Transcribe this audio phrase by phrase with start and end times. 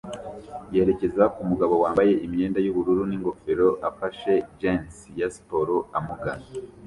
[0.73, 6.45] yerekeza ku mugabo wambaye imyenda yubururu n'ingofero afashe gants ya siporo amugana.